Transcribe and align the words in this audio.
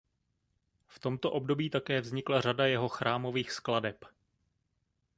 V 0.87 0.99
tomto 0.99 1.31
období 1.31 1.69
také 1.69 2.01
vznikla 2.01 2.41
řada 2.41 2.65
jeho 2.65 2.89
chrámových 2.89 3.51
skladeb. 3.51 4.05